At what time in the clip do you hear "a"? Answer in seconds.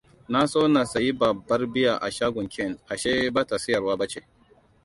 2.01-2.11